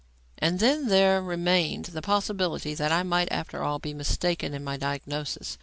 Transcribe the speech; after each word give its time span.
And 0.39 0.57
then 0.59 0.87
there 0.87 1.21
remained 1.21 1.85
the 1.85 2.01
possibility 2.01 2.73
that 2.73 2.91
I 2.91 3.03
might, 3.03 3.31
after 3.31 3.61
all, 3.61 3.77
be 3.77 3.93
mistaken 3.93 4.51
in 4.55 4.63
my 4.63 4.75
diagnosis. 4.75 5.59